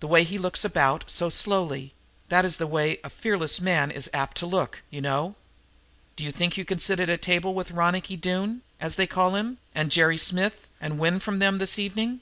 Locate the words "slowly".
1.30-1.94